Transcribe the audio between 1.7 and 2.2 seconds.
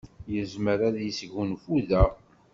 da.